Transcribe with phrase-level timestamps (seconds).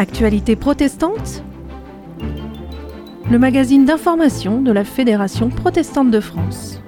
[0.00, 1.42] Actualité protestante
[3.28, 6.80] Le magazine d'information de la Fédération protestante de France.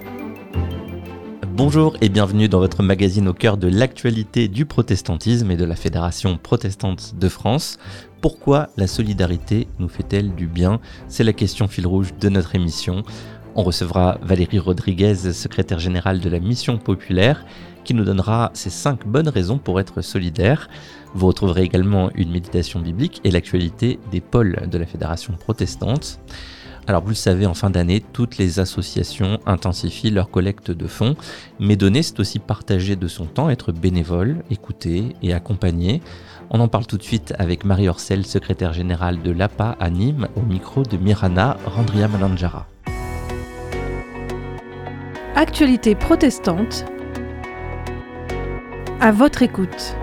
[1.57, 5.75] Bonjour et bienvenue dans votre magazine au cœur de l'actualité du protestantisme et de la
[5.75, 7.79] Fédération protestante de France.
[8.21, 10.79] Pourquoi la solidarité nous fait-elle du bien?
[11.09, 13.03] C'est la question fil rouge de notre émission.
[13.61, 17.45] On recevra Valérie Rodriguez, secrétaire générale de la Mission populaire,
[17.85, 20.71] qui nous donnera ses 5 bonnes raisons pour être solidaire.
[21.13, 26.21] Vous retrouverez également une méditation biblique et l'actualité des pôles de la Fédération protestante.
[26.87, 31.15] Alors vous le savez, en fin d'année, toutes les associations intensifient leur collecte de fonds,
[31.59, 36.01] mais donner, c'est aussi partager de son temps, être bénévole, écouter et accompagner.
[36.49, 40.29] On en parle tout de suite avec Marie Orcel, secrétaire générale de l'APA à Nîmes,
[40.35, 42.67] au micro de Mirana Randria Malanjara.
[45.43, 46.85] Actualité protestante.
[49.01, 49.97] À votre écoute.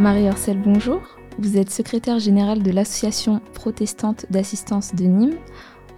[0.00, 1.02] Marie Orcel, bonjour.
[1.38, 5.36] Vous êtes secrétaire générale de l'Association protestante d'assistance de Nîmes.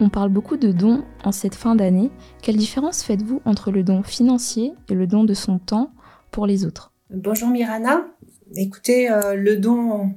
[0.00, 2.11] On parle beaucoup de dons en cette fin d'année.
[2.42, 5.92] Quelle différence faites-vous entre le don financier et le don de son temps
[6.33, 6.92] pour les autres?
[7.11, 8.09] Bonjour Mirana.
[8.56, 10.17] Écoutez, euh, le don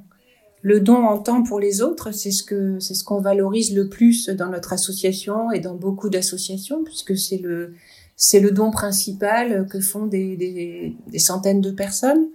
[0.64, 3.90] le don en temps pour les autres, c'est ce que c'est ce qu'on valorise le
[3.90, 7.74] plus dans notre association et dans beaucoup d'associations, puisque c'est le
[8.16, 12.28] c'est le don principal que font des, des, des, centaines de personnes.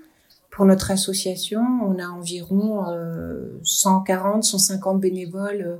[0.51, 5.79] Pour notre association, on a environ euh, 140, 150 bénévoles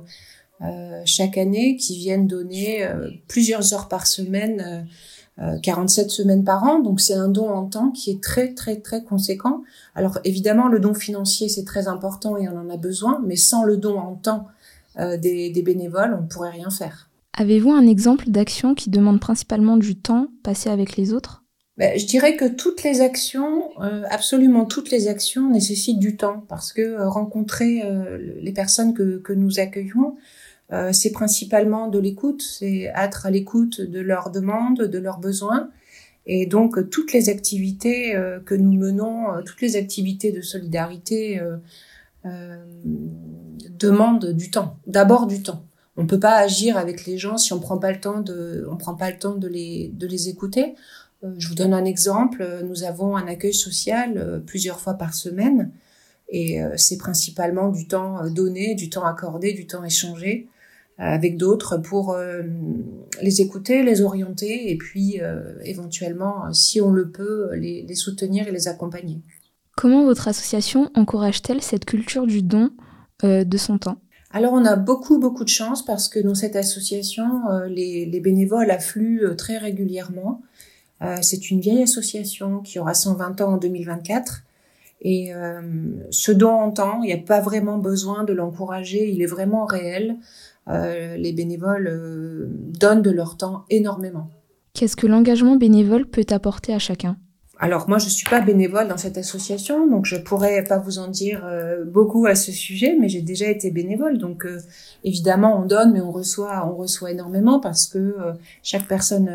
[0.62, 4.88] euh, chaque année qui viennent donner euh, plusieurs heures par semaine
[5.62, 8.76] 47 euh, semaines par an, donc c'est un don en temps qui est très très
[8.76, 9.62] très conséquent.
[9.94, 13.64] Alors évidemment, le don financier c'est très important et on en a besoin, mais sans
[13.64, 14.48] le don en temps
[14.98, 17.08] euh, des, des, bénévoles, on ne pourrait rien faire.
[17.34, 21.44] Avez-vous un exemple d'action qui demande principalement du temps passé avec les autres?
[21.78, 26.44] Ben, Je dirais que toutes les actions, euh, absolument toutes les actions nécessitent du temps
[26.48, 27.82] parce que euh, rencontrer
[28.42, 30.16] les personnes que, que nous accueillons,
[30.72, 35.70] euh, c'est principalement de l'écoute, c'est être à l'écoute de leurs demandes, de leurs besoins.
[36.26, 41.40] Et donc toutes les activités euh, que nous menons, euh, toutes les activités de solidarité
[43.78, 44.76] demandent du temps.
[44.86, 45.64] D'abord du temps.
[45.96, 48.76] On peut pas agir avec les gens si on prend pas le temps de, on
[48.76, 50.74] prend pas le temps de les, de les écouter.
[51.38, 52.46] je vous donne un exemple.
[52.64, 55.70] Nous avons un accueil social plusieurs fois par semaine.
[56.28, 60.46] Et c'est principalement du temps donné, du temps accordé, du temps échangé
[61.00, 62.42] avec d'autres pour euh,
[63.22, 68.46] les écouter, les orienter et puis euh, éventuellement, si on le peut, les, les, soutenir
[68.46, 69.22] et les accompagner.
[69.78, 72.70] Comment votre association encourage-t-elle cette culture du don
[73.24, 73.96] euh, de son temps?
[74.30, 77.26] Alors on a beaucoup beaucoup de chance parce que dans cette association,
[77.66, 80.42] les, les, bénévoles affluent très régulièrement.
[81.20, 84.44] c'est une vieille association qui aura 120 ans en 2024.
[85.00, 85.32] Et
[86.10, 89.64] ce don en temps, il n'y a pas vraiment besoin de l'encourager, il est vraiment
[89.64, 90.16] réel.
[90.68, 92.46] Euh, les bénévoles euh,
[92.78, 94.28] donnent de leur temps énormément.
[94.74, 97.16] Qu'est-ce que l'engagement bénévole peut apporter à chacun?
[97.62, 101.08] Alors moi je suis pas bénévole dans cette association, donc je pourrais pas vous en
[101.08, 104.46] dire euh, beaucoup à ce sujet, mais j'ai déjà été bénévole, donc
[105.04, 108.16] évidemment on donne, mais on reçoit, on reçoit énormément parce que
[108.62, 109.28] chaque personne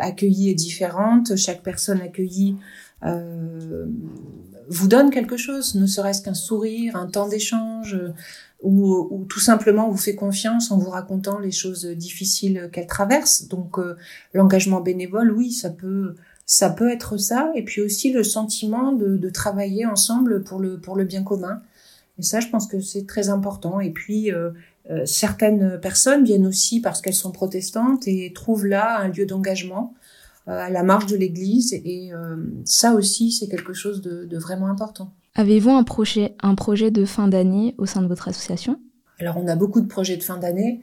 [0.00, 2.56] accueillie est différente, chaque personne accueillie
[4.70, 7.96] vous donne quelque chose, ne serait-ce qu'un sourire, un temps d'échange,
[8.62, 13.46] ou, ou, tout simplement vous fait confiance en vous racontant les choses difficiles qu'elle traverse.
[13.48, 13.96] Donc euh,
[14.34, 19.18] l'engagement bénévole, oui, ça peut ça peut être ça, et puis aussi le sentiment de,
[19.18, 21.62] de, travailler ensemble pour le pour le bien commun.
[22.18, 23.80] Et ça, je pense que c'est très important.
[23.80, 24.50] Et puis euh,
[24.90, 29.94] euh certaines personnes viennent aussi parce qu'elles sont protestantes et trouvent là un lieu d'engagement
[30.48, 31.74] euh, à la marge de l'Église.
[31.74, 32.10] Et
[32.64, 35.12] ça aussi, c'est quelque chose de, de vraiment important.
[35.38, 38.80] Avez-vous un projet, un projet de fin d'année au sein de votre association?
[39.20, 40.80] Alors on a beaucoup de projets de fin d'année,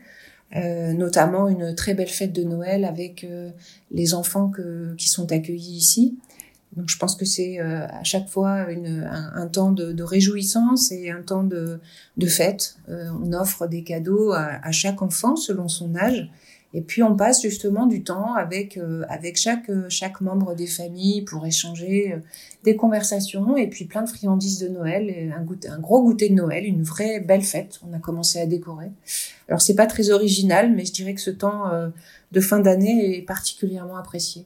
[0.55, 3.49] euh, notamment une très belle fête de Noël avec euh,
[3.91, 4.49] les enfants
[4.97, 6.17] qui sont accueillis ici.
[6.77, 11.21] Donc je pense que c'est euh, à chaque fois un, temps de, réjouissance et un
[11.21, 11.81] temps de,
[12.25, 12.77] fête.
[12.87, 16.29] On offre des cadeaux à, chaque enfant selon son âge.
[16.75, 20.67] Et puis on passe justement du temps avec euh, avec chaque euh, chaque membre des
[20.67, 22.17] familles pour échanger euh,
[22.65, 26.33] des conversations et puis plein de friandises de Noël, un goûter, un gros goûter de
[26.33, 27.79] Noël, une vraie belle fête.
[27.89, 28.91] On a commencé à décorer.
[29.47, 31.71] Alors c'est pas très original, mais je dirais que ce temps
[32.31, 34.45] de fin d'année est particulièrement apprécié.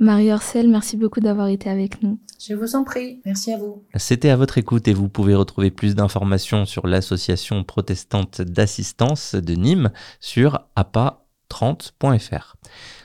[0.00, 2.18] Marie Orcel, merci beaucoup d'avoir été avec nous.
[2.40, 3.84] Je vous en prie, merci à vous.
[3.96, 9.54] C'était à votre écoute et vous pouvez retrouver plus d'informations sur l'association protestante d'assistance de
[9.54, 9.90] Nîmes
[10.20, 12.56] sur APA 30.fr.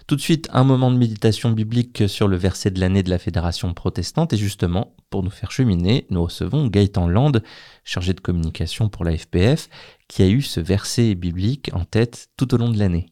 [0.06, 3.20] Tout de suite, un moment de méditation biblique sur le verset de l'année de la
[3.20, 4.34] Fédération protestante.
[4.34, 7.34] Et justement, pour nous faire cheminer, nous recevons Gaëtan Land,
[7.86, 9.70] chargé de communication pour la FPF,
[10.10, 13.06] qui a eu ce verset biblique en tête tout au long de l'année.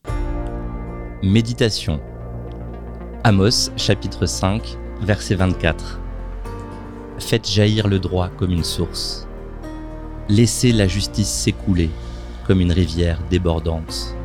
[1.24, 2.02] Méditation.
[3.24, 6.02] Amos, chapitre 5, verset 24.
[7.20, 9.28] Faites jaillir le droit comme une source.
[10.28, 11.90] Laissez la justice s'écouler
[12.48, 14.16] comme une rivière débordante.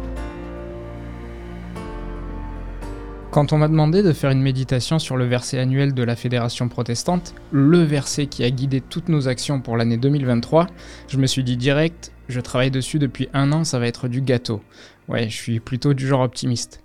[3.36, 6.70] Quand on m'a demandé de faire une méditation sur le verset annuel de la Fédération
[6.70, 10.68] protestante, le verset qui a guidé toutes nos actions pour l'année 2023,
[11.06, 14.22] je me suis dit direct, je travaille dessus depuis un an, ça va être du
[14.22, 14.62] gâteau.
[15.08, 16.82] Ouais, je suis plutôt du genre optimiste.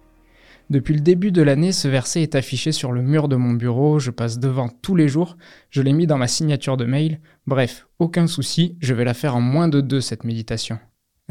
[0.69, 3.99] Depuis le début de l'année, ce verset est affiché sur le mur de mon bureau,
[3.99, 5.37] je passe devant tous les jours,
[5.69, 9.37] je l'ai mis dans ma signature de mail, bref, aucun souci, je vais la faire
[9.37, 10.79] en moins de deux cette méditation.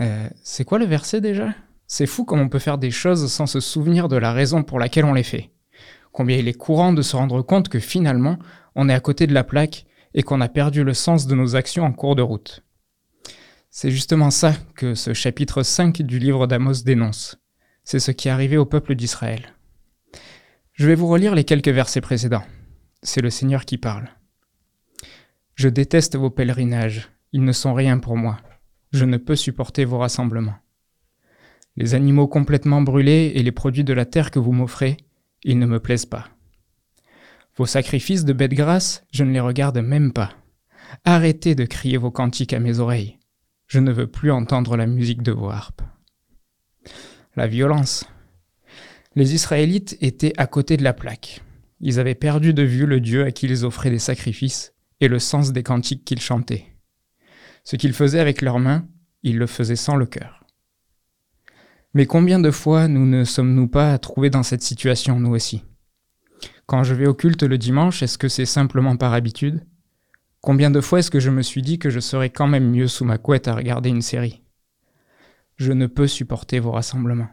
[0.00, 1.52] Euh, c'est quoi le verset déjà?
[1.92, 4.78] C'est fou comme on peut faire des choses sans se souvenir de la raison pour
[4.78, 5.50] laquelle on les fait.
[6.12, 8.38] Combien il est courant de se rendre compte que finalement,
[8.76, 11.56] on est à côté de la plaque et qu'on a perdu le sens de nos
[11.56, 12.62] actions en cours de route.
[13.70, 17.38] C'est justement ça que ce chapitre 5 du livre d'Amos dénonce.
[17.82, 19.56] C'est ce qui est arrivé au peuple d'Israël.
[20.74, 22.44] Je vais vous relire les quelques versets précédents.
[23.02, 24.10] C'est le Seigneur qui parle.
[25.56, 28.38] Je déteste vos pèlerinages, ils ne sont rien pour moi.
[28.92, 30.59] Je ne peux supporter vos rassemblements.
[31.76, 34.96] Les animaux complètement brûlés et les produits de la terre que vous m'offrez,
[35.44, 36.28] ils ne me plaisent pas.
[37.56, 40.32] Vos sacrifices de bêtes grasses, je ne les regarde même pas.
[41.04, 43.18] Arrêtez de crier vos cantiques à mes oreilles.
[43.66, 45.82] Je ne veux plus entendre la musique de vos harpes.
[47.36, 48.04] La violence.
[49.14, 51.42] Les Israélites étaient à côté de la plaque.
[51.80, 55.18] Ils avaient perdu de vue le Dieu à qui ils offraient des sacrifices et le
[55.18, 56.66] sens des cantiques qu'ils chantaient.
[57.64, 58.88] Ce qu'ils faisaient avec leurs mains,
[59.22, 60.39] ils le faisaient sans le cœur.
[61.92, 65.64] Mais combien de fois nous ne sommes-nous pas trouvés dans cette situation, nous aussi?
[66.66, 69.66] Quand je vais au culte le dimanche, est-ce que c'est simplement par habitude?
[70.40, 72.86] Combien de fois est-ce que je me suis dit que je serais quand même mieux
[72.86, 74.42] sous ma couette à regarder une série?
[75.56, 77.28] Je ne peux supporter vos rassemblements.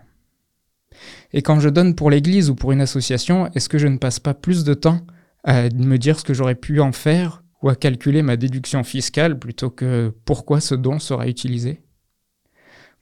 [1.32, 4.20] Et quand je donne pour l'église ou pour une association, est-ce que je ne passe
[4.20, 5.06] pas plus de temps
[5.44, 9.38] à me dire ce que j'aurais pu en faire ou à calculer ma déduction fiscale
[9.38, 11.84] plutôt que pourquoi ce don sera utilisé?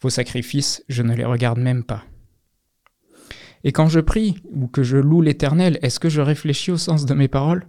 [0.05, 2.03] Vos sacrifices, je ne les regarde même pas.
[3.63, 7.07] Et quand je prie ou que je loue l'Éternel, est-ce que je réfléchis au sens
[7.07, 7.65] de mes paroles?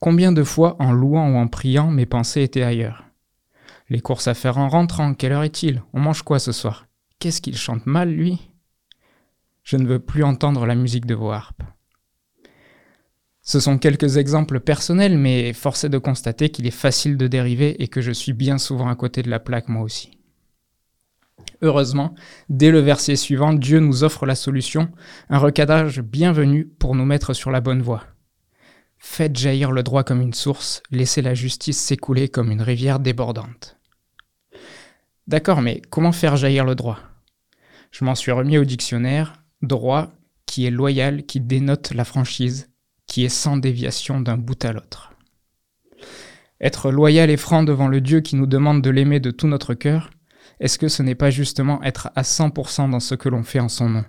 [0.00, 3.04] Combien de fois en louant ou en priant mes pensées étaient ailleurs?
[3.88, 5.84] Les courses à faire en rentrant, quelle heure est-il?
[5.92, 6.88] On mange quoi ce soir?
[7.20, 8.50] Qu'est-ce qu'il chante mal, lui?
[9.62, 11.62] Je ne veux plus entendre la musique de vos harpes.
[13.42, 17.80] Ce sont quelques exemples personnels, mais force est de constater qu'il est facile de dériver
[17.80, 20.15] et que je suis bien souvent à côté de la plaque moi aussi.
[21.62, 22.14] Heureusement,
[22.48, 24.90] dès le verset suivant, Dieu nous offre la solution,
[25.30, 28.04] un recadrage bienvenu pour nous mettre sur la bonne voie.
[28.98, 33.78] Faites jaillir le droit comme une source, laissez la justice s'écouler comme une rivière débordante.
[35.26, 36.98] D'accord, mais comment faire jaillir le droit?
[37.90, 40.12] Je m'en suis remis au dictionnaire, droit
[40.44, 42.70] qui est loyal, qui dénote la franchise,
[43.06, 45.12] qui est sans déviation d'un bout à l'autre.
[46.60, 49.74] Être loyal et franc devant le Dieu qui nous demande de l'aimer de tout notre
[49.74, 50.10] cœur,
[50.60, 53.68] est-ce que ce n'est pas justement être à 100% dans ce que l'on fait en
[53.68, 54.04] son nom?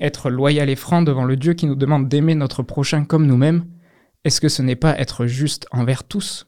[0.00, 3.66] Être loyal et franc devant le Dieu qui nous demande d'aimer notre prochain comme nous-mêmes,
[4.24, 6.46] est-ce que ce n'est pas être juste envers tous?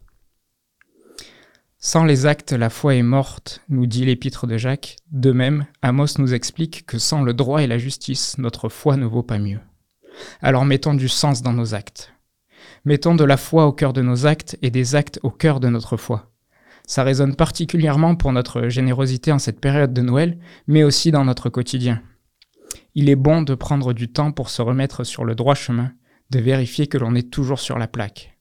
[1.79, 4.97] Sans les actes, la foi est morte, nous dit l'épître de Jacques.
[5.11, 9.07] De même, Amos nous explique que sans le droit et la justice, notre foi ne
[9.07, 9.59] vaut pas mieux.
[10.41, 12.13] Alors mettons du sens dans nos actes.
[12.85, 15.69] Mettons de la foi au cœur de nos actes et des actes au cœur de
[15.69, 16.32] notre foi.
[16.87, 21.49] Ça résonne particulièrement pour notre générosité en cette période de Noël, mais aussi dans notre
[21.49, 22.03] quotidien.
[22.95, 25.93] Il est bon de prendre du temps pour se remettre sur le droit chemin,
[26.31, 28.37] de vérifier que l'on est toujours sur la plaque.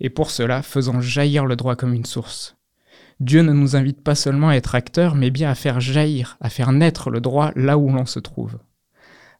[0.00, 2.56] Et pour cela, faisons jaillir le droit comme une source.
[3.20, 6.48] Dieu ne nous invite pas seulement à être acteurs, mais bien à faire jaillir, à
[6.48, 8.58] faire naître le droit là où l'on se trouve.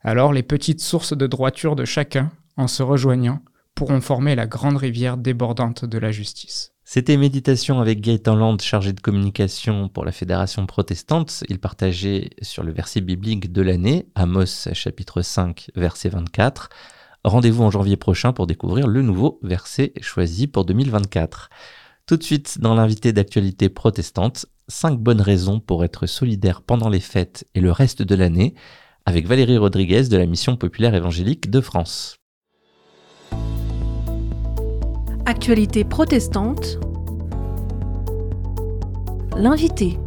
[0.03, 3.43] Alors les petites sources de droiture de chacun, en se rejoignant,
[3.75, 6.73] pourront former la grande rivière débordante de la justice.
[6.93, 11.45] C'était Méditation avec Gaëtan Land, chargé de communication pour la Fédération protestante.
[11.49, 16.69] Il partageait sur le verset biblique de l'année, Amos chapitre 5, verset 24.
[17.23, 21.49] Rendez-vous en janvier prochain pour découvrir le nouveau verset choisi pour 2024.
[22.07, 26.99] Tout de suite, dans l'invité d'actualité protestante, 5 bonnes raisons pour être solidaire pendant les
[26.99, 28.57] fêtes et le reste de l'année,
[29.07, 32.20] avec Valérie Rodriguez de la Mission populaire évangélique de France.
[35.27, 36.81] Actualité protestante.
[39.37, 39.99] L'invité.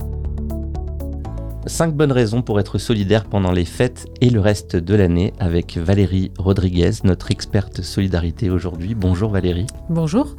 [1.66, 5.78] 5 bonnes raisons pour être solidaire pendant les fêtes et le reste de l'année avec
[5.78, 8.96] Valérie Rodriguez, notre experte solidarité aujourd'hui.
[8.96, 9.68] Bonjour Valérie.
[9.90, 10.36] Bonjour.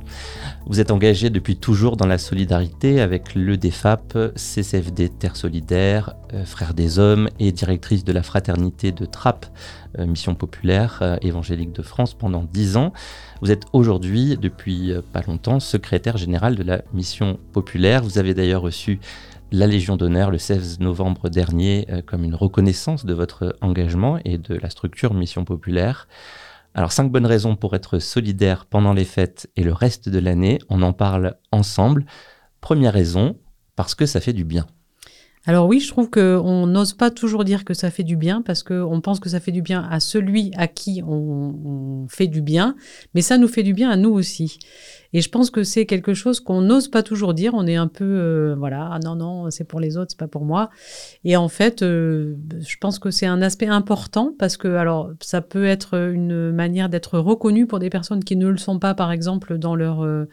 [0.67, 6.45] Vous êtes engagée depuis toujours dans la solidarité avec le DEFAP, CCFD Terre Solidaire, euh,
[6.45, 9.47] Frères des Hommes et directrice de la fraternité de Trappes,
[9.99, 12.93] euh, Mission Populaire euh, Évangélique de France pendant 10 ans.
[13.41, 18.03] Vous êtes aujourd'hui, depuis pas longtemps, secrétaire général de la Mission Populaire.
[18.03, 19.01] Vous avez d'ailleurs reçu
[19.55, 24.37] la Légion d'honneur le 16 novembre dernier euh, comme une reconnaissance de votre engagement et
[24.37, 26.09] de la structure Mission Populaire.
[26.75, 30.59] Alors, cinq bonnes raisons pour être solidaire pendant les fêtes et le reste de l'année.
[30.71, 32.05] On en parle ensemble.
[32.61, 33.39] Première raison,
[33.77, 34.67] parce que ça fait du bien.
[35.47, 38.63] Alors oui, je trouve qu'on n'ose pas toujours dire que ça fait du bien parce
[38.63, 42.77] qu'on pense que ça fait du bien à celui à qui on, fait du bien,
[43.15, 44.59] mais ça nous fait du bien à nous aussi.
[45.13, 47.53] Et je pense que c'est quelque chose qu'on n'ose pas toujours dire.
[47.55, 50.29] On est un peu, euh, voilà, ah non, non, c'est pour les autres, c'est pas
[50.29, 50.71] pour moi.
[51.25, 55.43] Et en fait, euh, je pense que c'est un aspect important parce que, alors, ça
[55.43, 59.13] peut être une manière d'être reconnu pour des personnes qui ne le sont pas, par
[59.13, 60.03] exemple, dans leur...
[60.03, 60.27] Euh,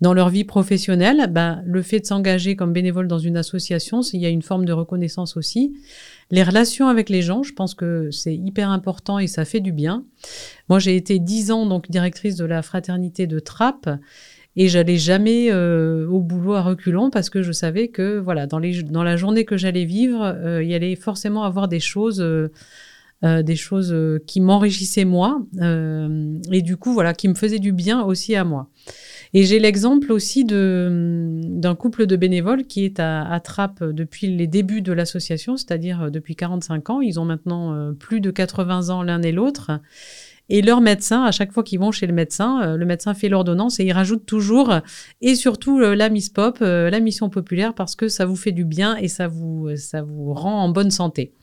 [0.00, 4.20] dans leur vie professionnelle, ben, le fait de s'engager comme bénévole dans une association, il
[4.20, 5.74] y a une forme de reconnaissance aussi.
[6.30, 9.72] Les relations avec les gens, je pense que c'est hyper important et ça fait du
[9.72, 10.04] bien.
[10.68, 13.88] Moi, j'ai été dix ans donc directrice de la fraternité de Trappes
[14.54, 18.58] et j'allais jamais euh, au boulot à reculons parce que je savais que voilà dans,
[18.58, 22.20] les, dans la journée que j'allais vivre, euh, il y allait forcément avoir des choses.
[22.20, 22.48] Euh,
[23.22, 23.92] des choses
[24.28, 28.70] qui m'enrichissaient moi et du coup voilà qui me faisaient du bien aussi à moi.
[29.34, 34.46] Et j'ai l'exemple aussi d'un couple de bénévoles qui est à, à Trappes depuis les
[34.46, 37.00] débuts de l'association, c'est-à-dire euh, depuis 45 ans.
[37.00, 39.70] Ils ont maintenant euh, plus de 80 ans l'un et l'autre.
[40.50, 43.28] Et leur médecin, à chaque fois qu'ils vont chez le médecin, euh, le médecin fait
[43.28, 44.72] l'ordonnance et il rajoute toujours,
[45.20, 48.96] et surtout la Miss Pop, la mission populaire, parce que ça vous fait du bien
[48.96, 51.34] et ça vous, ça vous rend en bonne santé.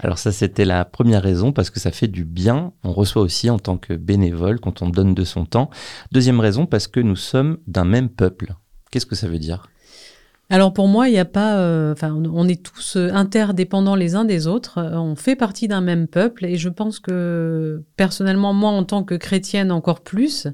[0.00, 2.72] Alors ça, c'était la première raison, parce que ça fait du bien.
[2.84, 5.70] On reçoit aussi en tant que bénévole quand on donne de son temps.
[6.12, 8.54] Deuxième raison, parce que nous sommes d'un même peuple.
[8.90, 9.68] Qu'est-ce que ça veut dire?
[10.48, 14.14] Alors pour moi, il n'y a pas, euh, enfin, on est tous euh, interdépendants les
[14.14, 14.78] uns des autres.
[14.78, 19.02] Euh, on fait partie d'un même peuple, et je pense que personnellement, moi, en tant
[19.02, 20.46] que chrétienne, encore plus,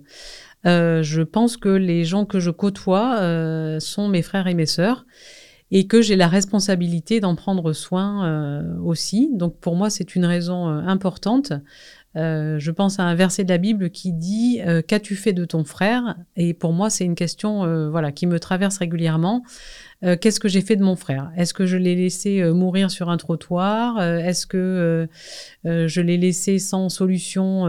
[0.64, 3.18] je pense que les gens que je côtoie
[3.80, 5.04] sont mes frères et mes sœurs
[5.74, 9.30] et que j'ai la responsabilité d'en prendre soin euh, aussi.
[9.32, 11.54] Donc pour moi, c'est une raison euh, importante.
[12.16, 15.64] Euh, je pense à un verset de la Bible qui dit Qu'as-tu fait de ton
[15.64, 16.16] frère?
[16.36, 19.42] Et pour moi, c'est une question voilà, qui me traverse régulièrement.
[20.04, 21.30] Euh, qu'est-ce que j'ai fait de mon frère?
[21.36, 23.98] Est-ce que je l'ai laissé euh, mourir sur un trottoir?
[23.98, 25.08] Euh, Est-ce que
[25.64, 27.66] je l'ai laissé sans solution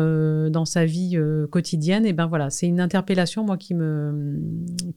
[0.50, 1.18] dans sa vie
[1.52, 2.06] quotidienne?
[2.06, 4.40] Et eh ben voilà, c'est une interpellation moi qui me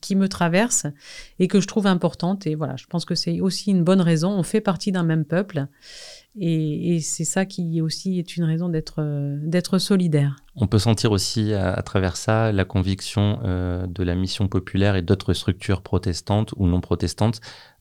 [0.01, 0.87] qui me traverse
[1.39, 2.47] et que je trouve importante.
[2.47, 4.31] Et voilà, je pense que c'est aussi une bonne raison.
[4.31, 5.67] On fait partie d'un même peuple.
[6.39, 9.03] Et, c'est ça qui aussi est une raison d'être
[9.43, 10.37] d'être solidaire.
[10.59, 15.03] On peut sentir aussi à, travers ça la conviction euh, de la mission populaire et
[15.03, 17.41] d'autres structures protestantes ou non protestantes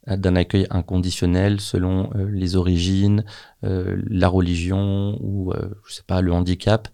[0.09, 3.24] euh, d'un accueil inconditionnel selon euh, les origines,
[3.62, 5.51] la religion ou
[5.88, 6.88] je sais pas le handicap.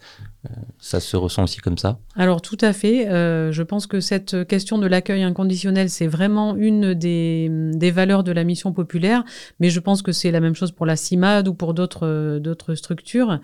[0.79, 3.05] Ça se ressent aussi comme ça Alors tout à fait.
[3.07, 8.43] je pense que cette question de l'accueil inconditionnel, c'est vraiment une des, valeurs de la
[8.43, 9.23] mission populaire,
[9.59, 12.75] mais je pense que c'est la même chose pour la CIMAD ou pour d'autres d'autres
[12.75, 13.39] structures.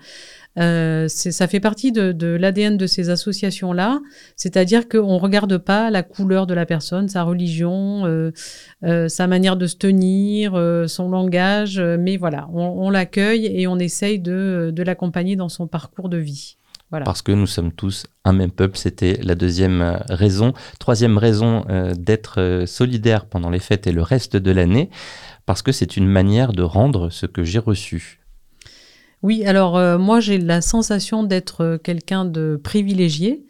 [0.58, 4.00] Euh, ça fait partie de, l'ADN de ces associations-là,
[4.36, 8.32] c'est-à-dire qu'on ne regarde pas la couleur de la personne, sa religion, euh,
[8.84, 13.66] euh, sa manière de se tenir, euh, son langage, euh, mais voilà, on, l'accueille et
[13.66, 16.57] on essaye de l'accompagner dans son parcours de vie.
[16.90, 17.04] Voilà.
[17.04, 20.54] Parce que nous sommes tous un même peuple, c'était la deuxième raison.
[20.78, 21.66] Troisième raison
[21.96, 24.88] d'être solidaire pendant les fêtes et le reste de l'année,
[25.44, 28.18] parce que c'est une manière de rendre ce que j'ai reçu.
[29.22, 33.44] Oui, alors euh, moi j'ai la sensation d'être euh, quelqu'un de privilégié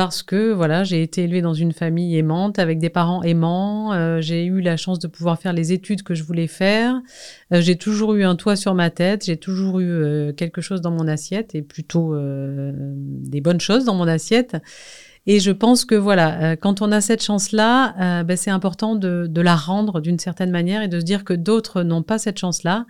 [0.00, 4.22] parce que voilà, j'ai été élevée dans une famille aimante avec des parents aimants, euh,
[4.22, 7.02] j'ai eu la chance de pouvoir faire les études que je voulais faire,
[7.50, 11.06] j'ai toujours eu un toit sur ma tête, j'ai toujours eu quelque chose dans mon
[11.06, 14.56] assiette et plutôt des bonnes choses dans mon assiette.
[15.26, 19.40] Et je pense que voilà, quand on a cette chance-là, ben, c'est important de, de,
[19.42, 22.86] la rendre d'une certaine manière et de se dire que d'autres n'ont pas cette chance-là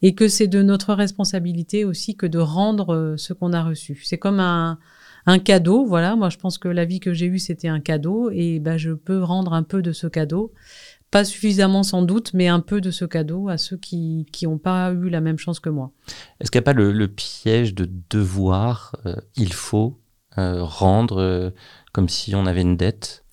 [0.00, 4.00] et que c'est de notre responsabilité aussi que de rendre euh, ce qu'on a reçu.
[4.04, 4.78] C'est comme un,
[5.26, 6.16] un cadeau, voilà.
[6.16, 8.92] Moi, je pense que la vie que j'ai eue, c'était un cadeau, et ben, je
[8.92, 10.52] peux rendre un peu de ce cadeau.
[11.10, 14.92] Pas suffisamment sans doute, mais un peu de ce cadeau à ceux qui n'ont pas
[14.92, 15.92] eu la même chance que moi.
[16.40, 19.98] Est-ce qu'il n'y a pas le, piège de devoir, euh, il faut
[20.38, 21.52] euh, rendre
[21.92, 23.24] comme si on avait une dette?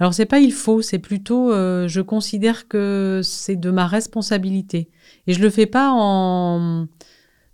[0.00, 4.90] Alors c'est pas il faut, c'est plutôt euh, je considère que c'est de ma responsabilité
[5.26, 6.88] et je le fais pas en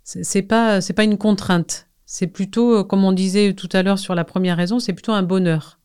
[0.03, 1.87] c'est pas c'est pas une contrainte.
[2.13, 5.13] C'est plutôt euh, comme on disait tout à l'heure sur la première raison, c'est plutôt
[5.13, 5.79] un bonheur.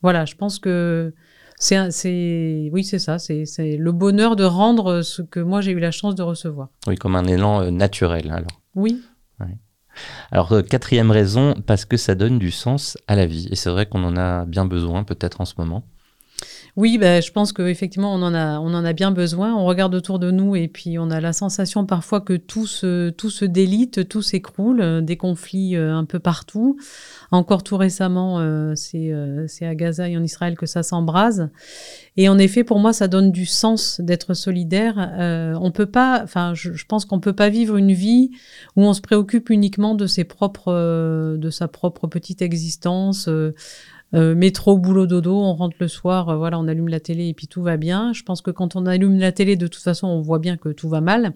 [0.00, 1.12] Voilà, je pense que
[1.58, 5.78] c'est c'est oui c'est ça, c'est le bonheur de rendre ce que moi j'ai eu
[5.78, 6.70] la chance de recevoir.
[6.86, 8.62] Oui, comme un élan euh, naturel alors.
[8.74, 9.02] Oui.
[10.30, 13.48] Alors, euh, quatrième raison, parce que ça donne du sens à la vie.
[13.50, 15.84] Et c'est vrai qu'on en a bien besoin, peut-être en ce moment.
[16.78, 19.52] Oui, ben, je pense qu'effectivement, on, en a, on en a bien besoin.
[19.52, 23.10] On regarde autour de nous et puis on a la sensation parfois que tout se,
[23.10, 26.78] tout se délite, tout s'écroule, euh, des conflits euh, un peu partout.
[27.32, 31.50] Encore tout récemment, euh, c'est à Gaza et en Israël que ça s'embrase.
[32.16, 35.14] Et en effet, pour moi, ça donne du sens d'être solidaire.
[35.60, 38.30] on peut pas, enfin, je, je pense qu'on peut pas vivre une vie
[38.76, 40.72] où on se préoccupe uniquement de ses propres,
[41.36, 43.28] de sa propre petite existence.
[44.14, 47.34] Euh, métro, boulot, dodo, on rentre le soir, euh, voilà, on allume la télé et
[47.34, 48.12] puis tout va bien.
[48.12, 50.70] Je pense que quand on allume la télé, de toute façon, on voit bien que
[50.70, 51.34] tout va mal.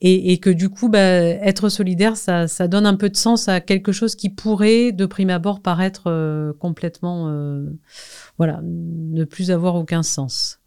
[0.00, 3.90] Et, que du coup, bah, être solidaire, ça, donne un peu de sens à quelque
[3.90, 7.26] chose qui pourrait, de prime abord, paraître euh, complètement,
[8.36, 10.60] voilà, ne plus avoir aucun sens.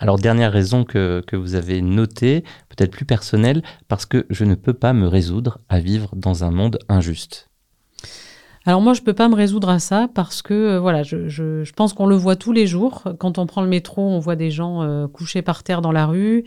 [0.00, 4.56] Alors, dernière raison que, que vous avez notée, peut-être plus personnelle, parce que je ne
[4.56, 7.48] peux pas me résoudre à vivre dans un monde injuste.
[8.68, 11.72] Alors moi, je peux pas me résoudre à ça parce que euh, voilà, je, je,
[11.72, 13.04] pense qu'on le voit tous les jours.
[13.20, 16.06] Quand on prend le métro, on voit des gens euh, couchés par terre dans la
[16.06, 16.44] rue.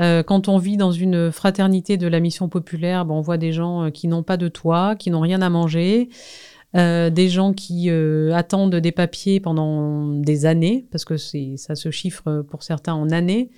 [0.00, 3.52] Euh, quand on vit dans une fraternité de la mission populaire, ben, on voit des
[3.52, 6.08] gens qui n'ont pas de toit, qui n'ont rien à manger.
[6.74, 7.90] des gens qui
[8.32, 13.50] attendent des papiers pendant des années, parce que ça se chiffre pour certains en années.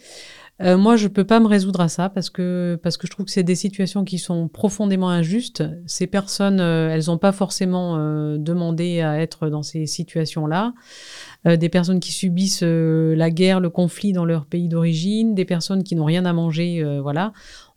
[0.62, 3.26] Euh, moi, je peux pas me résoudre à ça parce que parce que je trouve
[3.26, 5.64] que c'est des situations qui sont profondément injustes.
[5.86, 10.72] Ces personnes, euh, elles n'ont pas forcément euh, demandé à être dans ces situations-là.
[11.44, 15.96] des personnes qui subissent la guerre, le conflit dans leur pays d'origine, des personnes qui
[15.96, 17.32] n'ont rien à manger, voilà.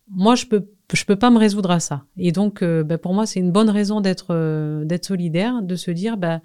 [0.10, 2.05] Moi, je peux je peux pas me résoudre à ça.
[2.17, 6.15] Et donc, bah, pour moi, c'est une bonne raison d'être d'être solidaire, de se dire,
[6.15, 6.39] bah,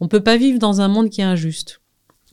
[0.00, 1.80] on peut pas vivre dans un monde qui est injuste.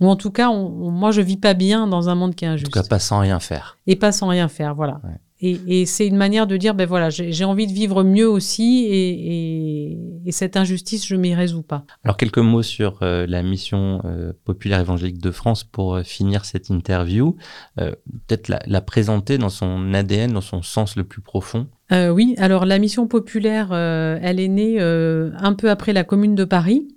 [0.01, 2.67] Ou en tout cas, moi, je vis pas bien dans un monde qui est injuste.
[2.67, 3.77] En tout cas, pas sans rien faire.
[3.85, 4.99] Et pas sans rien faire, voilà.
[5.43, 10.31] Et, c'est une manière de dire, ben voilà, j'ai envie de vivre mieux aussi, et,
[10.31, 11.83] cette injustice, je m'y résous pas.
[12.03, 16.45] Alors quelques mots sur euh, la mission euh, populaire évangélique de France pour euh, finir
[16.45, 17.35] cette interview.
[17.75, 21.67] Peut-être la, la, présenter dans son ADN, dans son sens le plus profond.
[21.91, 26.87] oui, alors la mission populaire, elle est née un peu après la Commune de Paris.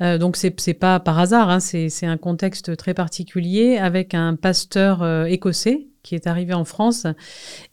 [0.00, 4.36] Euh, donc c'est c'est pas par hasard, hein, c'est un contexte très particulier avec un
[4.36, 7.06] pasteur euh, écossais qui est arrivé en France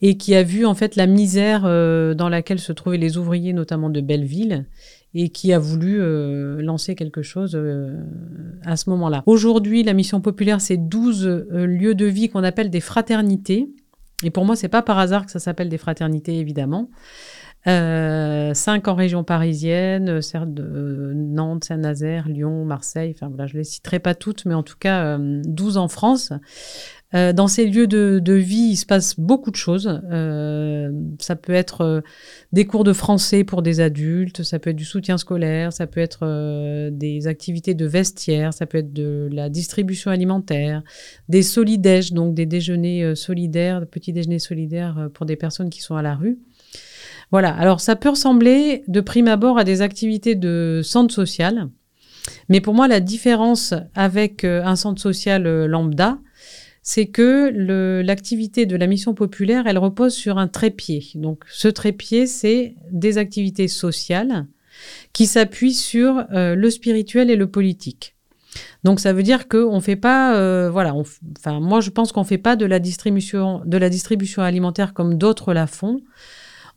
[0.02, 3.54] et qui a vu en fait la misère euh, dans laquelle se trouvaient les ouvriers,
[3.54, 4.66] notamment de Belleville,
[5.14, 6.02] et qui a voulu
[6.62, 7.58] lancer quelque chose
[8.66, 9.24] à ce moment-là.
[9.28, 13.70] Aujourd'hui, la mission populaire, c'est 12 lieux de vie qu'on appelle des fraternités.
[14.24, 16.90] Et pour moi, c'est pas par hasard que ça s'appelle des fraternités, évidemment.
[17.67, 23.63] Euh, cinq en région parisienne, euh, euh, Nantes, Saint-Nazaire, Lyon, Marseille, enfin voilà, je les
[23.63, 26.32] citerai pas toutes, mais en tout cas 12 en France.
[27.13, 30.01] dans ces lieux de, vie, il se passe beaucoup de choses.
[31.19, 32.04] ça peut être
[32.51, 36.01] des cours de français pour des adultes, ça peut être du soutien scolaire, ça peut
[36.01, 40.84] être des activités de vestiaire, ça peut être de la distribution alimentaire,
[41.30, 46.01] des solidèges, donc des déjeuners solidaires, petits déjeuners solidaires pour des personnes qui sont à
[46.01, 46.38] la rue.
[47.32, 51.70] Voilà, alors ça peut ressembler de prime abord à des activités de centre social,
[52.50, 56.20] mais pour moi la différence avec euh, un centre social euh, lambda,
[56.82, 57.52] c'est que
[58.04, 61.04] l'activité de la mission populaire, elle repose sur un trépied.
[61.16, 64.46] Donc ce trépied, c'est des activités sociales
[65.12, 68.16] qui s'appuient sur euh, le spirituel et le politique.
[68.84, 70.94] Donc ça veut dire qu'on fait pas, voilà,
[71.38, 73.64] enfin moi je pense qu'on fait pas de la distribution
[74.38, 76.02] alimentaire comme d'autres la font.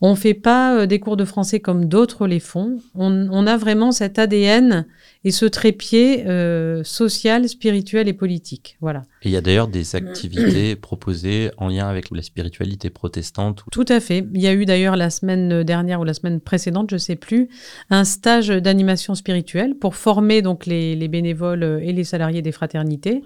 [0.01, 2.79] On ne fait pas euh, des cours de français comme d'autres les font.
[2.95, 4.87] On, a vraiment cet ADN
[5.25, 8.77] et ce trépied euh, social, spirituel et politique.
[8.81, 9.03] Voilà.
[9.23, 13.65] Et il y a d'ailleurs des activités proposées en lien avec la spiritualité protestante.
[13.73, 14.25] Tout à fait.
[14.35, 17.17] Il y a eu d'ailleurs la semaine dernière ou la semaine précédente, je ne sais
[17.17, 17.49] plus,
[17.91, 23.23] un stage d'animation spirituelle pour former donc les, bénévoles et les salariés des fraternités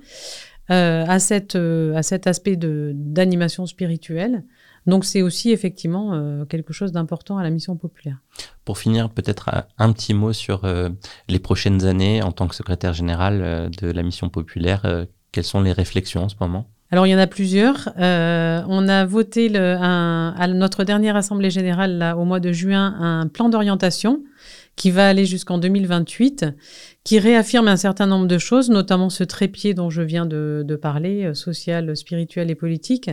[0.70, 4.44] euh, à, cette, à cet aspect d'animation spirituelle.
[4.86, 8.16] Donc c'est aussi effectivement euh, quelque chose d'important à la mission populaire.
[8.64, 10.88] Pour finir, peut-être euh, un petit mot sur euh,
[11.28, 15.06] les prochaines années en tant que secrétaire général de la mission populaire.
[15.30, 16.66] quelles sont les réflexions en ce moment?
[16.90, 17.88] Alors il y en a plusieurs.
[17.96, 23.28] on a voté le, à notre dernière assemblée générale là, au mois de juin un
[23.28, 24.22] plan d'orientation
[24.76, 26.46] qui va aller jusqu'en 2028,
[27.04, 30.76] qui réaffirme un certain nombre de choses, notamment ce trépied dont je viens de, de
[30.76, 33.10] parler, social, spirituel et politique.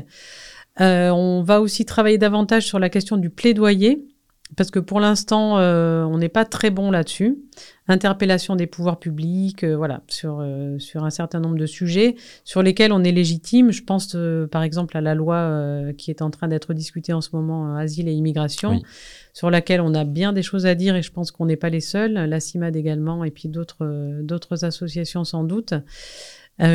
[0.81, 4.07] Euh, on va aussi travailler davantage sur la question du plaidoyer,
[4.57, 7.37] parce que pour l'instant, euh, on n'est pas très bon là-dessus.
[7.87, 12.15] Interpellation des pouvoirs publics, euh, voilà, sur, euh, sur un certain nombre de sujets
[12.45, 13.71] sur lesquels on est légitime.
[13.71, 14.17] Je pense
[14.51, 18.07] par exemple à la loi qui est en train d'être discutée en ce moment, Asile
[18.07, 18.81] et Immigration,
[19.33, 21.69] sur laquelle on a bien des choses à dire et je pense qu'on n'est pas
[21.69, 25.73] les seuls, la CIMAD également, et puis d'autres d'autres associations sans doute.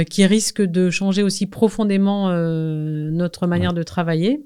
[0.09, 4.41] Qui risquent de changer aussi profondément notre manière de travailler.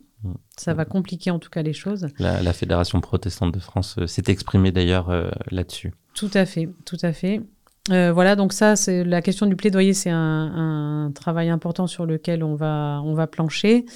[0.56, 2.08] Ça va compliquer en tout cas les choses.
[2.18, 5.92] La, Fédération protestante de France euh, s'est exprimée d'ailleurs euh, là-dessus.
[6.14, 7.40] Tout à fait, tout à fait.
[7.90, 12.44] Euh, voilà, donc ça, c'est la question du plaidoyer, c'est un, travail important sur lequel
[12.44, 13.86] on va, on va plancher.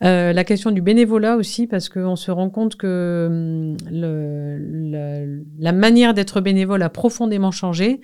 [0.00, 6.12] la question du bénévolat aussi, parce qu'on se rend compte que hum, le, la manière
[6.12, 8.00] d'être bénévole a profondément changé.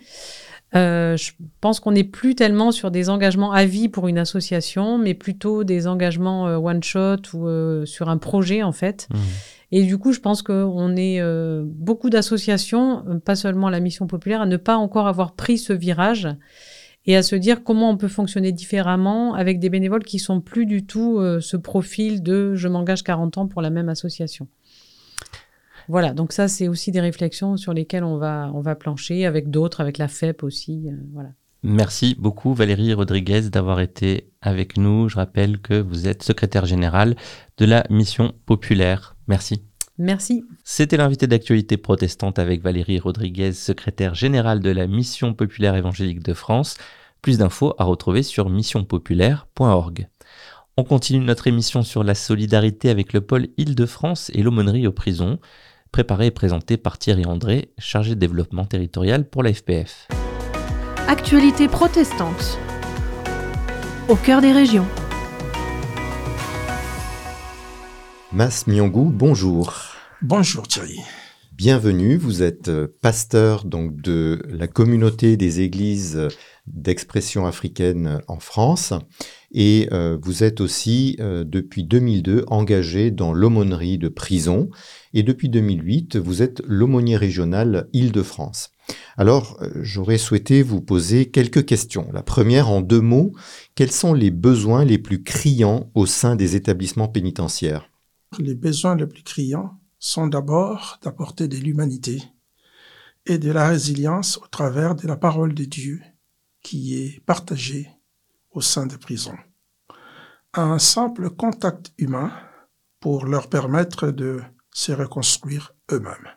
[0.74, 4.96] Euh, je pense qu'on n'est plus tellement sur des engagements à vie pour une association,
[4.98, 9.08] mais plutôt des engagements euh, one shot ou euh, sur un projet en fait.
[9.10, 9.16] Mmh.
[9.72, 11.22] Et du coup, je pense qu'on est
[11.64, 16.28] beaucoup d'associations, pas seulement la mission populaire, à ne pas encore avoir pris ce virage
[17.06, 20.66] et à se dire comment on peut fonctionner différemment avec des bénévoles qui sont plus
[20.66, 24.46] du tout ce profil de je m'engage 40 ans pour la même association.
[25.88, 29.50] Voilà, donc ça, c'est aussi des réflexions sur lesquelles on va, on va plancher avec
[29.50, 30.88] d'autres, avec la FEP aussi.
[30.88, 31.30] Euh, voilà.
[31.64, 35.08] Merci beaucoup Valérie Rodriguez d'avoir été avec nous.
[35.08, 37.14] Je rappelle que vous êtes secrétaire générale
[37.56, 39.14] de la Mission Populaire.
[39.28, 39.62] Merci.
[39.96, 40.44] Merci.
[40.64, 46.34] C'était l'invité d'actualité protestante avec Valérie Rodriguez, secrétaire générale de la Mission Populaire Évangélique de
[46.34, 46.76] France.
[47.20, 50.08] Plus d'infos à retrouver sur missionpopulaire.org.
[50.78, 55.38] On continue notre émission sur la solidarité avec le pôle Île-de-France et l'aumônerie aux prisons
[55.92, 60.08] préparé et présenté par Thierry André, chargé de développement territorial pour la FPF.
[61.06, 62.58] Actualité protestante.
[64.08, 64.86] Au cœur des régions.
[68.32, 69.74] Mas Myongou, bonjour.
[70.22, 71.00] Bonjour Thierry.
[71.54, 76.18] Bienvenue, vous êtes euh, pasteur donc de la communauté des églises
[76.66, 78.94] d'expression africaine en France
[79.52, 84.70] et euh, vous êtes aussi euh, depuis 2002 engagé dans l'aumônerie de prison
[85.12, 88.70] et depuis 2008 vous êtes l'aumônier régional Île-de-France.
[89.16, 92.08] Alors euh, j'aurais souhaité vous poser quelques questions.
[92.12, 93.32] La première en deux mots,
[93.74, 97.90] quels sont les besoins les plus criants au sein des établissements pénitentiaires?
[98.38, 102.24] Les besoins les plus criants sont d'abord d'apporter de l'humanité
[103.24, 106.02] et de la résilience au travers de la parole de Dieu
[106.60, 107.88] qui est partagée
[108.50, 109.38] au sein des prisons.
[110.54, 112.32] Un simple contact humain
[112.98, 116.28] pour leur permettre de se reconstruire eux-mêmes.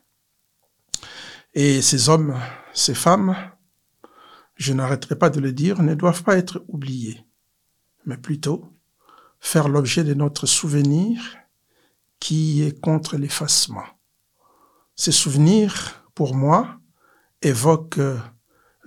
[1.56, 2.40] Et ces hommes,
[2.72, 3.36] ces femmes,
[4.58, 7.26] je n'arrêterai pas de le dire, ne doivent pas être oubliés,
[8.06, 8.72] mais plutôt
[9.40, 11.36] faire l'objet de notre souvenir
[12.26, 13.86] qui est contre l'effacement.
[14.96, 16.80] Ces souvenirs, pour moi,
[17.44, 18.00] évoquent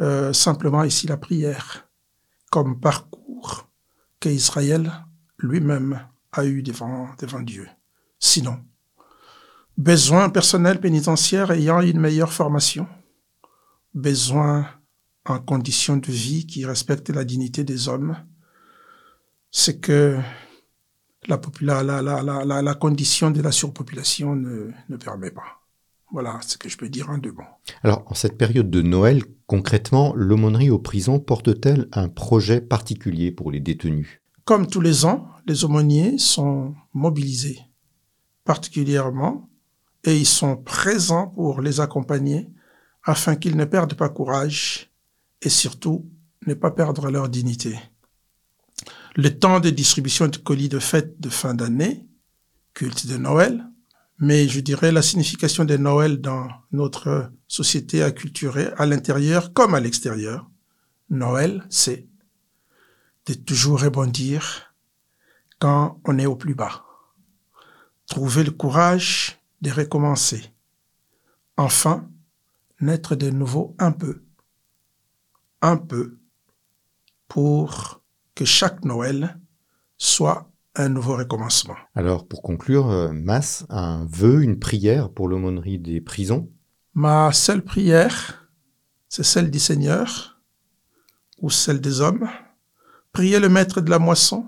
[0.00, 1.88] euh, simplement ici la prière
[2.50, 3.68] comme parcours
[4.18, 4.90] qu'Israël
[5.38, 7.68] lui-même a eu devant Dieu.
[8.18, 8.58] Sinon,
[9.76, 12.88] besoin personnel pénitentiaire ayant une meilleure formation,
[13.94, 14.68] besoin
[15.26, 18.16] en conditions de vie qui respectent la dignité des hommes,
[19.52, 20.18] c'est que
[21.26, 25.62] la, la, la, la, condition de la surpopulation ne, ne permet pas.
[26.10, 27.42] Voilà ce que je peux dire en deux mots.
[27.82, 33.50] Alors, en cette période de Noël, concrètement, l'aumônerie aux prisons porte-t-elle un projet particulier pour
[33.50, 34.20] les détenus?
[34.44, 37.60] Comme tous les ans, les aumôniers sont mobilisés
[38.44, 39.50] particulièrement
[40.04, 42.48] et ils sont présents pour les accompagner
[43.04, 44.90] afin qu'ils ne perdent pas courage
[45.42, 46.06] et surtout
[46.46, 47.78] ne pas perdre leur dignité.
[49.18, 52.06] Le temps de distribution de colis de fête de fin d'année,
[52.72, 53.68] culte de Noël,
[54.20, 59.80] mais je dirais la signification de Noël dans notre société acculturée, à l'intérieur comme à
[59.80, 60.48] l'extérieur.
[61.10, 62.06] Noël, c'est
[63.26, 64.72] de toujours rebondir
[65.58, 66.84] quand on est au plus bas.
[68.06, 70.52] Trouver le courage de recommencer.
[71.56, 72.08] Enfin,
[72.80, 74.22] naître de nouveau un peu.
[75.60, 76.20] Un peu
[77.26, 77.98] pour
[78.38, 79.36] que chaque Noël
[79.96, 81.74] soit un nouveau recommencement.
[81.96, 86.48] Alors, pour conclure, euh, Mas, un vœu, une prière pour l'aumônerie des prisons
[86.94, 88.48] Ma seule prière,
[89.08, 90.40] c'est celle du Seigneur
[91.40, 92.28] ou celle des hommes.
[93.12, 94.46] Priez le maître de la moisson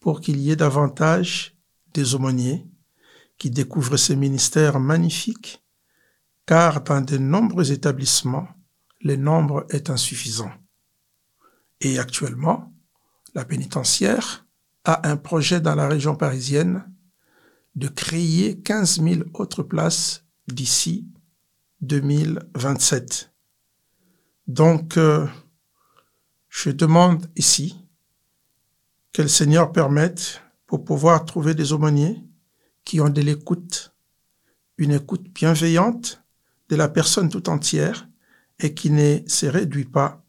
[0.00, 1.56] pour qu'il y ait davantage
[1.94, 2.66] des aumôniers
[3.38, 5.62] qui découvrent ces ministères magnifiques
[6.44, 8.48] car dans de nombreux établissements,
[9.00, 10.50] le nombre est insuffisant.
[11.80, 12.72] Et actuellement,
[13.34, 14.46] la pénitentiaire
[14.84, 16.84] a un projet dans la région parisienne
[17.74, 21.08] de créer 15 000 autres places d'ici
[21.80, 23.32] 2027.
[24.46, 25.26] Donc, euh,
[26.48, 27.78] je demande ici
[29.12, 32.22] que le Seigneur permette pour pouvoir trouver des aumôniers
[32.84, 33.94] qui ont de l'écoute,
[34.76, 36.22] une écoute bienveillante
[36.68, 38.08] de la personne tout entière
[38.58, 40.24] et qui ne se réduit pas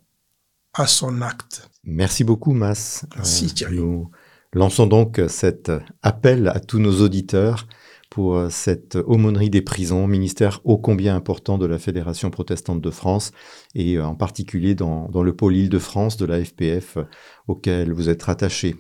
[0.74, 1.70] à son acte.
[1.84, 3.06] Merci beaucoup, Mas.
[3.15, 3.76] Merci, euh, Thierry.
[3.78, 4.10] Nous
[4.54, 7.67] lançons donc cet appel à tous nos auditeurs
[8.13, 12.91] pour euh, cette aumônerie des prisons, ministère ô combien important de la Fédération protestante de
[12.91, 13.32] France
[13.74, 17.00] et euh, en particulier dans, le pôle Île-de-France de la FPF
[17.48, 18.76] auquel vous êtes rattaché.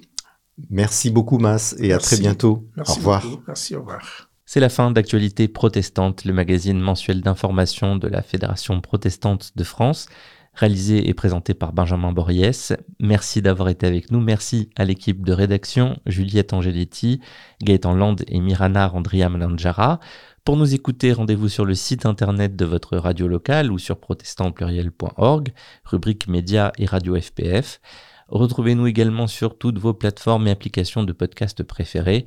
[0.69, 2.69] Merci beaucoup, Mas, et à très bientôt.
[2.77, 3.25] Merci au revoir.
[3.47, 4.29] Merci, au revoir.
[4.45, 10.09] C'est la fin d'Actualité protestante, le magazine mensuel d'information de la Fédération protestante de France,
[10.53, 12.73] réalisé et présenté par Benjamin Boriès.
[12.99, 14.19] Merci d'avoir été avec nous.
[14.21, 17.19] Merci à l'équipe de rédaction, Juliette Angeletti,
[17.61, 19.99] Gaëtan Land et Mirana Randria Malanjara.
[20.45, 25.53] Pour nous écouter, rendez-vous sur le site internet de votre radio locale ou sur protestantpluriel.org,
[25.85, 27.81] rubrique médias et radio FPF.
[28.27, 32.25] Retrouvez-nous également sur toutes vos plateformes et applications de podcast préférées